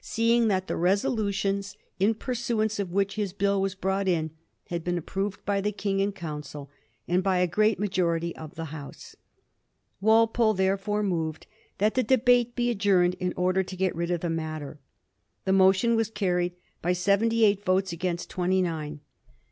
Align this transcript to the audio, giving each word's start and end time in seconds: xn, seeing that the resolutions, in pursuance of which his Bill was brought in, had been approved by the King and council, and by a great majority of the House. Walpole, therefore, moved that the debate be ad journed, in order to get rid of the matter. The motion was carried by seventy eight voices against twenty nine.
xn, 0.01 0.05
seeing 0.05 0.47
that 0.47 0.65
the 0.65 0.75
resolutions, 0.75 1.77
in 1.99 2.15
pursuance 2.15 2.79
of 2.79 2.91
which 2.91 3.17
his 3.17 3.33
Bill 3.33 3.61
was 3.61 3.75
brought 3.75 4.07
in, 4.07 4.31
had 4.71 4.83
been 4.83 4.97
approved 4.97 5.45
by 5.45 5.61
the 5.61 5.71
King 5.71 6.01
and 6.01 6.15
council, 6.15 6.71
and 7.07 7.21
by 7.21 7.37
a 7.37 7.45
great 7.45 7.77
majority 7.77 8.35
of 8.35 8.55
the 8.55 8.73
House. 8.73 9.15
Walpole, 9.99 10.55
therefore, 10.55 11.03
moved 11.03 11.45
that 11.77 11.93
the 11.93 12.01
debate 12.01 12.55
be 12.55 12.71
ad 12.71 12.79
journed, 12.79 13.13
in 13.19 13.31
order 13.37 13.61
to 13.61 13.75
get 13.77 13.95
rid 13.95 14.09
of 14.09 14.21
the 14.21 14.29
matter. 14.31 14.79
The 15.45 15.53
motion 15.53 15.95
was 15.95 16.09
carried 16.09 16.55
by 16.81 16.93
seventy 16.93 17.45
eight 17.45 17.63
voices 17.63 17.93
against 17.93 18.27
twenty 18.27 18.63
nine. 18.63 19.01